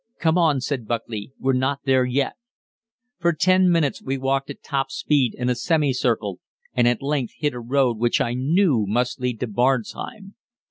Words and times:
"Come 0.17 0.35
on," 0.35 0.61
said 0.61 0.87
Buckley, 0.87 1.31
"we're 1.39 1.53
not 1.53 1.81
there 1.85 2.05
yet." 2.05 2.33
For 3.19 3.33
ten 3.33 3.69
minutes 3.69 4.01
we 4.01 4.17
walked 4.17 4.49
at 4.49 4.63
top 4.63 4.89
speed 4.89 5.35
in 5.37 5.47
a 5.47 5.53
semicircle, 5.53 6.39
and 6.73 6.87
at 6.87 7.03
length 7.03 7.33
hit 7.37 7.53
a 7.53 7.59
road 7.59 7.99
which 7.99 8.19
I 8.19 8.33
knew 8.33 8.85
must 8.87 9.21
lead 9.21 9.39
to 9.41 9.47
Barzheim. 9.47 10.33